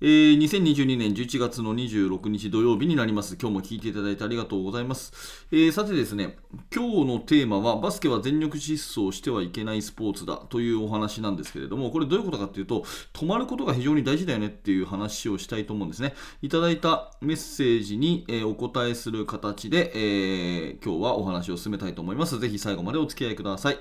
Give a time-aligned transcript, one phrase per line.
[0.00, 3.36] えー2022年11月の26日土曜日になります。
[3.40, 5.12] 今日も聞いていただいてありがとうございます。
[5.52, 6.36] えーさてですね、
[6.74, 16.14] 今日のテーマは、バスケは全力疾走してはいけないスポーツだというお話なんですけれども、これどういうことかというと、止まることが非常に大事だよねっていう話をしたいと思うんですね。
[16.42, 22.38] いただいたメッセージに、えお答えする形で、えー今日はお話を進めたいと思います。
[22.40, 23.78] ぜひ最後までお付き合いください。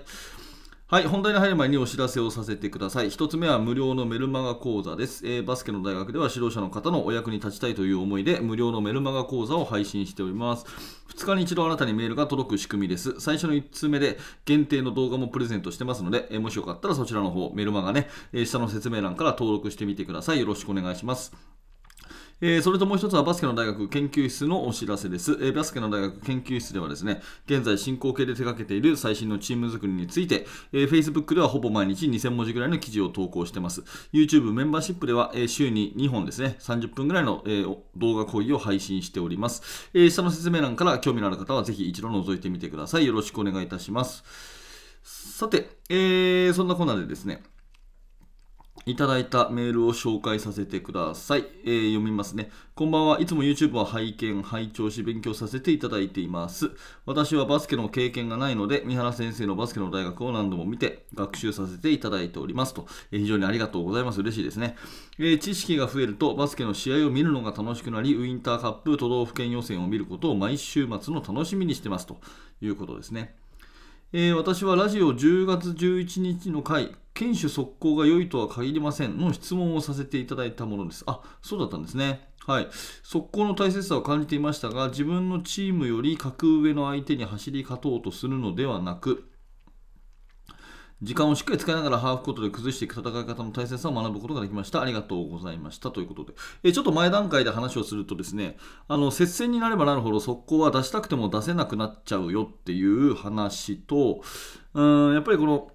[0.88, 3.10] はい、本題に入る前にお知らせをさせてください。
[3.10, 10.66] 一つ目は無料のメルマガ講座です、えーバスケの大学では指導者の方のお役に立ちたいという思いで無料のメルマガ講座を配信しております。
[11.16, 13.20] 2日に一度あなたにメールが届く仕組みです。
[13.20, 20.40] 最初の1通目で限定の動画もプレゼントしてますので、えーもしよかったらそちらの方、メルマガね、えー下の説明欄から登録してみてください。
[20.42, 21.34] よろしくお願いします。
[22.42, 33.84] えーそれともう一つはバスケの大学研究室のお知らせです、えーバスケの大学研究室ではですね、現在進行形で手掛けている最新のチーム作りについて、えー Facebook ではほぼ毎日2000文字ぐらいの記事を投稿してます。
[34.12, 43.06] YouTube メンバーシップでは、えー週に2本ですね、30分ぐらいの、えー動画講義を配信しております、えー下の説明欄から興味のある方はぜひ一度覗いてみてください。
[43.06, 44.24] よろしくお願いいたします。
[45.04, 47.44] さて、えーそんなこんなでですね、
[48.86, 52.50] いただいたメールを紹介させてください、えー読みますね。
[52.76, 53.22] こんばんは。
[53.22, 56.70] いつも YouTube を拝見、拝聴し、勉強させていただいています。
[57.06, 62.86] 私はバスケの経験がないので、三原先生のバスケの大学を何度も見て、学習させていただいておりますと。
[63.12, 64.20] えー非常にありがとうございます。
[64.20, 64.76] 嬉しいですね、
[65.18, 72.20] えー知識が増えると、バスケの試合を見るのが楽しくなり、ウインターカップ都道府県予選を見ることを毎週末の楽しみにしてますと
[72.62, 73.34] いうことですね。
[74.12, 81.04] えー私はラジオ10月11日の回、堅守速攻が良いとは限りませんの質問をさせていただいたものです。
[81.08, 82.28] あ、そうだったんですね。
[82.46, 82.68] はい。
[83.04, 89.30] 速攻の大切さを感じていましたが、自分のチームより格上の相手に走り勝とうとするのではなく、
[91.04, 94.82] 時間をしっかり使いながらハーフコートで崩していく戦い方の大切さを学ぶことができました。
[94.82, 95.92] ありがとうございました。
[95.92, 96.34] ということで、
[96.64, 98.56] えちょっと前段階で話をするとですね、
[98.88, 104.22] あの接戦になればなるほど速攻は出したくても出せなくなっちゃうよっていう話と、
[104.74, 105.73] うーんやっぱりこの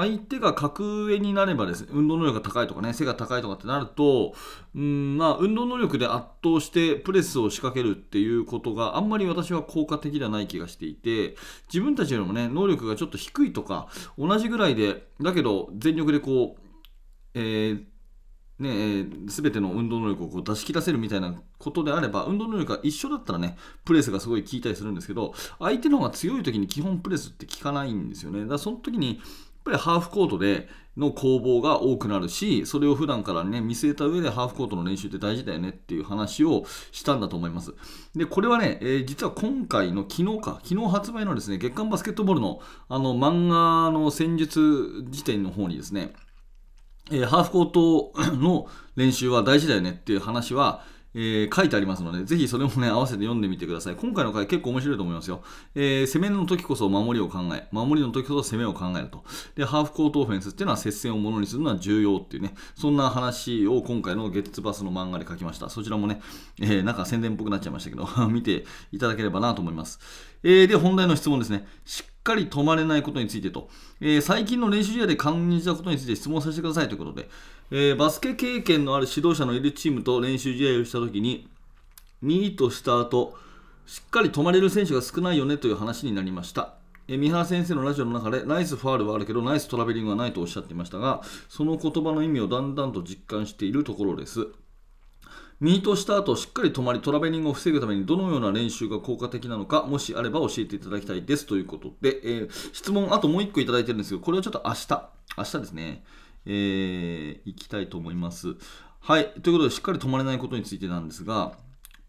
[0.00, 4.34] 相手が格上になればですね、運動能力が高いとかね、背が高いとかってなると、
[4.74, 11.36] うんまあ、運動能力で圧倒してプレスを仕掛けるっていうことがあんまり私は効果的ではない気がしていて、
[11.72, 16.60] 自分たちよりもね、能力がちょっと低いとか、同じぐらいで、だけど全力でこう、
[17.34, 17.84] えー
[18.58, 28.40] ねえ、全ての運動能力をこう出し切らせるみたいなことであれば運動能力が一緒だったらねプレスがすごい効いたりするんですけど相手の方が強い時に基本プレスって効かないんですよね。
[28.40, 29.20] だからその時に
[29.66, 37.74] ぱりハーフコートでの攻防が多くなるしそれを普段からね見据えた上でハーフコートの練習って大事だよねっていう話をしたんだと思います。
[38.14, 46.12] でこれはね、えー実は今回の昨日か昨日発売のですね月刊バスケットボールのあの漫画の戦術辞典の方にですね
[47.10, 48.66] えーハーフコートの
[48.96, 50.82] 練習は大事だよねっていう話は、
[51.18, 53.96] えー書いてありますので、ぜひそれもね、合わせて読んでみてください。
[53.96, 55.42] 今回の回結構面白いと思いますよ。
[55.74, 59.24] えー攻めの時こそ守りを考え、守りの時こそ攻めを考えると。
[59.54, 65.70] で、ハーフコートオフェンスっていうのは接戦をものにするのは重要っていうね、そんな話を今回のゲッツバスの漫画で書きました。
[65.70, 66.20] そちらもね、
[66.60, 69.98] えーなんか宣伝っぽくなっちゃいましたけど、 見ていただければなと思います。
[70.42, 71.66] えーで、本題の質問ですね。
[71.86, 73.68] しっかり止まれないことについてと、
[74.00, 77.28] えー最近の練習試合で感じたことについて質問させてくださいということで、
[77.70, 81.48] えーバスケ経験のある指導者のいるチームと練習試合をしたときに、
[82.22, 83.34] ミートした後、
[83.86, 86.74] しっかり止まれる選手が少ないよねという話になりました。
[87.08, 94.48] えー三原先生のラジオの中でナイスファールはあるけどナイストラベリングはないとおっしゃっていましたがその言葉の意味をだんだんと実感しているところです
[95.60, 105.08] ミートした後しっかり止まりトラベリングを防ぐためにどのような練習が効果的なのかもしあれば教えていただきたいですということで、えー質問あともう1個いただいてるんですけどこれはちょっと明日
[105.38, 106.04] 明日ですね
[106.46, 108.56] えー、行きたいと思います。
[109.00, 109.32] はい。
[109.42, 111.52] ということでしっかり止まれないことについてなんですが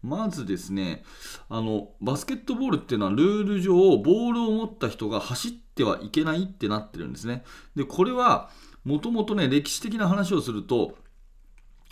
[0.02, 1.02] まずですね
[1.48, 7.44] あのバスケットボールっていうのはルール上ボールを持った人が走ってはいけないってなってるんですね。
[7.74, 8.50] でこれは
[8.84, 10.96] もともとね歴史的な話をすると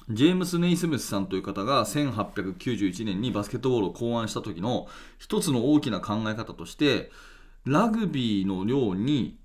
[0.09, 4.87] ジェームス・ネイスミスさんという方が1891年にバスケットボールを考案した時の
[5.19, 7.11] 一つの大きな考え方として
[7.65, 9.37] ラグビーのように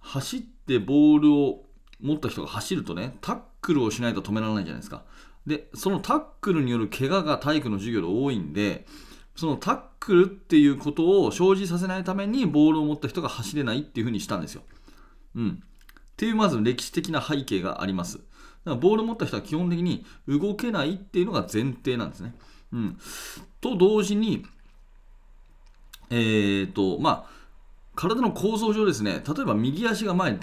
[0.00, 1.67] 走ってボールを
[2.00, 5.04] 持った人が走るとねタックルをしないと止められないじゃないですか
[5.46, 8.86] でそのタックルによる怪我が体育の授業で多いんで
[9.34, 14.62] そのタックルっていうことを生じさせないためにボールを持った人が走れないっていうふうにしたんですよ
[15.36, 15.62] うん。
[15.62, 18.18] っていうまず歴史的な背景があります。
[18.18, 18.26] だか
[18.70, 22.34] らボールを持った人は基本的に動けないっていうのが前提なんですね。
[22.72, 22.98] うん。
[23.60, 24.44] と同時に、
[26.10, 27.38] えっ、ー、と、まあ、
[27.94, 30.38] 体の構造上ですね、例えば右足が前に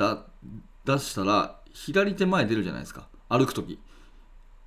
[0.86, 3.08] 出したら、左手前出るじゃないですか。
[3.28, 3.80] 歩くとき。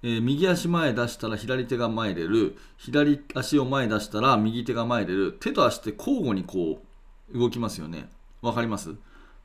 [0.03, 2.57] えー、右足前出したら左手が前出る。
[2.77, 5.37] 左足を前出したら右手が前出る。
[5.41, 6.83] 手と足って交互にこ
[7.33, 8.09] う動きますよね。
[8.43, 8.95] わかります？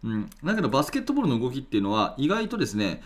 [0.03, 0.29] うん。
[0.43, 3.01] だけどバスケットボールの動きっていうのは意外とですね、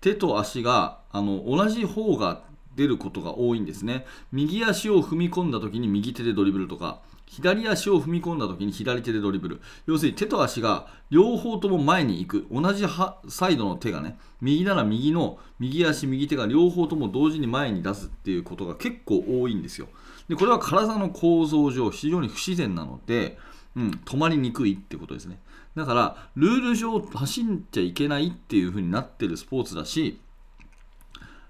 [0.00, 2.42] 手と足があの同じ方が
[2.76, 4.04] 出ることが多いんですね。
[4.32, 9.60] 右足を踏み込んだ時に右手でドリブルとか、左足を踏み込んだ時に左手でドリブル。
[9.86, 12.46] 要するに手と足が両方とも前に行く。
[12.50, 12.84] 同じ
[13.28, 19.86] サイドの手がね、右なら右の右足、右手が両方とも同時に前に出すっていうことが結構多いんですよ。
[20.28, 23.38] で、これは体の構造上非常に不自然なので、
[23.76, 25.38] うん、止まりにくいってことですね。
[25.76, 30.18] だから、ルール上走っちゃいけないっていう風になってるスポーツだし、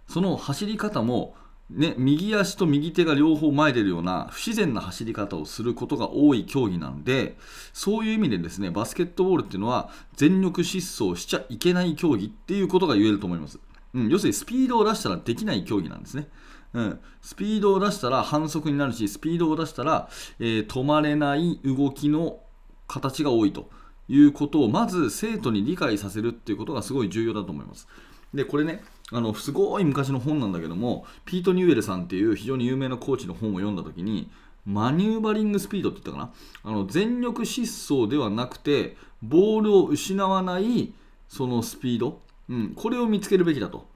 [0.08, 1.34] その走り方も
[1.72, 7.36] ね、右足と右手が両方前出るような不自然な走り方をすることが多い競技なので
[7.72, 13.60] そういう意味でですねバスケットボールっていうのは全力疾走しちゃいけない競技っていうことが言えると思います、
[13.94, 16.28] うん、要するにスピードを出したらできない競技なんですね。
[16.72, 20.08] うん、スピードを出したら反則になるしスピードを出したら、
[20.38, 22.38] えー、止まれない動きの
[22.86, 23.70] 形が多いと
[24.08, 27.88] いうことをまず生徒に理解させるっていうことがすごい重要だと思います。
[28.32, 34.30] でこれねあのすごい昔の本なんだけどもピート・ニューエルさんっていう非常に有名なコーチの本を読んだ時に
[34.66, 36.32] マニューバリングスピードって言ったか
[36.64, 36.70] な？
[36.70, 40.92] あの全力疾走ではなくてボールを失わない
[41.28, 43.86] そのスピード、うん、これを見つけるべきだと、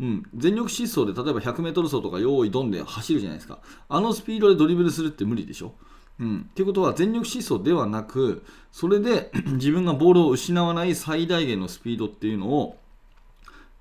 [0.00, 3.58] うん、全力疾走で例えば 100m 走とか用意どんで走るじゃないですか。
[3.88, 5.74] あのスピードでドリブルするって無理でしょ？
[6.20, 12.78] うん、っていうことは全力疾走ではなくそれで 自分がボールを失わない最大限のスピードっていうのを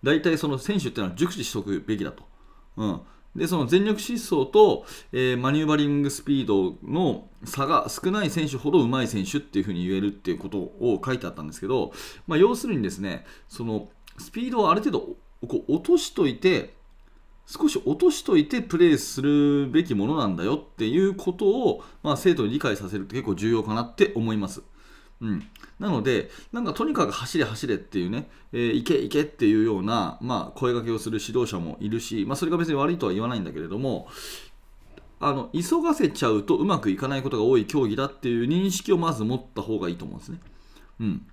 [0.04, 2.24] 大体その選手っていうのは熟知しておくべきだと。
[2.76, 3.02] うん、
[3.36, 11.94] でその全力疾走と、えー、マニューバリングスピードの差が少ない選手ほど上手い選手っていうふうに言えるっていうことを書いてあったんですけど、
[12.28, 15.00] まあ、要するにですねそのスピードをある程度
[15.48, 16.74] こう落としといて
[17.46, 24.64] 少し落としといてプレーするべきものなんだよっていうことを、まあ、生徒に理解させるって結構重要かなって思います。
[25.24, 25.48] うん、
[25.80, 34.10] なので、なんかとにかく走れ走れっていうね、えー、行け行けっていうような、まあ、声掛けをする指導者もいるし、まあ、それが別に悪いとは言わないんだけれども、
[35.22, 40.40] あの急がせちゃうとうまくいかないことが多い競技だっていう認識をまず持った方がいいと思うんですね。
[41.00, 41.25] うん、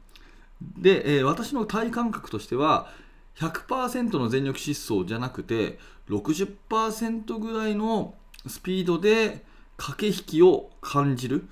[0.79, 2.89] で、えー、私の体感覚としては、
[3.39, 5.79] 100%の全力疾走じゃなくて
[6.09, 8.15] 60%ぐらいの
[8.47, 9.45] スピードで
[9.77, 11.49] 駆け引きを感じる。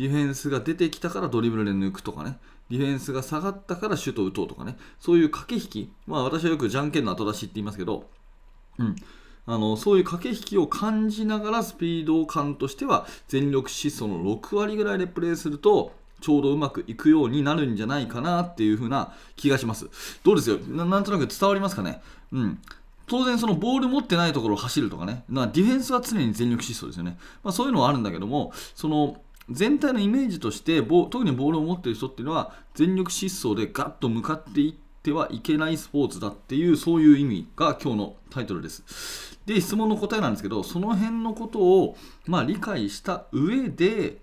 [0.00, 2.38] ディフェンスが出てきたからドリブルで抜くとかね、
[2.70, 8.08] ディフェンスが下がったからシュート打とうとかね、そういう駆け引き、まあ私はよくじゃんけんの後出しって言いますけど、
[8.78, 8.96] うん、
[9.44, 15.92] あのそういう駆け引きを感じながらスピード感としては全力疾走の6割ぐらいでプレーすると
[16.22, 19.90] ちょうどうまくいくようになるんじゃないかなっていう風な気がします。
[20.24, 20.56] どうですよ？
[20.56, 22.00] なんとなく伝わりますかね？
[22.32, 22.58] うん。
[23.06, 27.18] 当然そのボール持ってないところを走るとかね、ディフェンスは常に全力疾走ですよね。
[27.42, 29.20] まあ、そういうのはあるんだけども、その
[29.50, 39.38] 全体のイメージとして特にボールを持っている人っていうのは全力疾走でガッと向かっていってはいけないスポーツだっていうそういう意味が今日のタイトルです。
[39.46, 44.18] で質問の答えなんですけどその辺のことを、まあ、理解した上で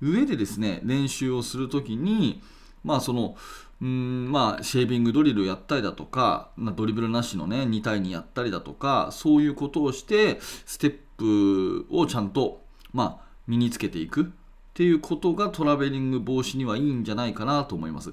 [0.00, 2.42] 上でですね練習をするときに
[2.82, 3.36] まあその
[3.78, 12.62] うんまあ、シェービングドリルやったりだとか、まあ、ドリブルなしのね2対2やったりだとかそういうことをしてステップをちゃんと、
[12.94, 14.32] まあ、身につけていく
[14.76, 18.12] っていうことがトラベリング防止にはいいんじゃないかなと思います。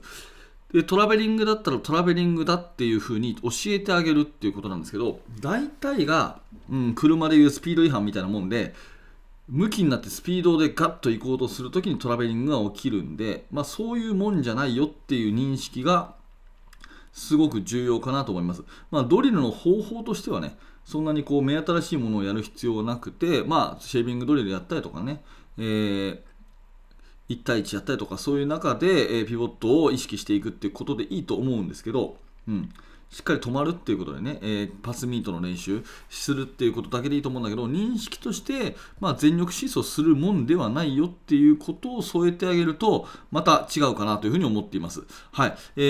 [0.72, 6.40] でトラベリングだったらトラベリングだっていうふうに教えてあげるっていうことなんですけど大体が、
[6.72, 8.74] うん、車でいうスピード違反みたいなもんで
[9.50, 16.16] 向きになってスピードでガッと行こうとするときにトラベリングが起きるんで、まあ、そういうもんじゃないよっていう認識が
[17.12, 18.64] すごく重要かなと思います。
[18.90, 25.22] まあ、ドリルの方法としてはねそんなにこう目新しいものをやる必要はなくて、まあ、シェービングドリルやったりとかね、
[25.58, 26.20] えー
[27.34, 32.70] 1対1やったりとかそういう中で、えー、ピボットを意識していくっていうことでいいと思うんですけど、うん、
[33.14, 45.04] しっかり止まるっていうことでね、えー、パスミートの練習するっていうことだけでいいと思うんだけど、認識として、まあ、全力疾走するもんではないよっていうことを添えてあげると、また違うかなというふうに思っています。
[45.32, 45.56] はい。
[45.76, 45.82] え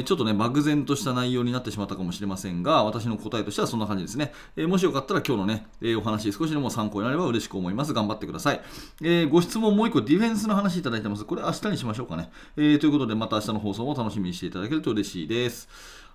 [0.00, 4.34] ー、ちょっとね、漠然とした内容になってしまったかもしれませんが、私の答えとしてはそんな感じですね。
[4.56, 7.94] えー、もしよかったら今日のね、えー、お話少しでも参考になれば嬉しく思います。
[7.94, 8.60] 頑張ってください。
[9.00, 11.24] えー、ご質問もう一個ディフェンスの話いただいてます。
[11.24, 12.30] これ明日にしましょうかね。
[12.58, 15.68] えー、ということで、また明日の放送も楽しみにしていただけると嬉しいです。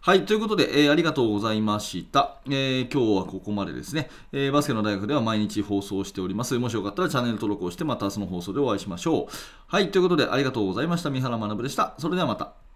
[0.03, 2.37] はい、ということで、えー、ありがとうございました。
[2.47, 6.57] えー、今日はここまでですね、えー、バスケの大学では毎日放送しております。
[6.57, 9.33] もしよかったらチャンネル登録をして、また明日の放送でお会いしましょう。
[9.67, 11.11] はい、ということで、ありがとうございました。
[11.11, 11.93] 三原学でした。
[11.99, 12.70] それではまた。